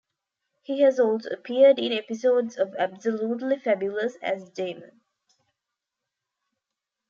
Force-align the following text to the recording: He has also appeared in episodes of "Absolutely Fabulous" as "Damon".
He 0.63 0.81
has 0.81 0.99
also 0.99 1.29
appeared 1.29 1.77
in 1.77 1.91
episodes 1.91 2.57
of 2.57 2.73
"Absolutely 2.73 3.59
Fabulous" 3.59 4.17
as 4.19 4.49
"Damon". 4.49 4.99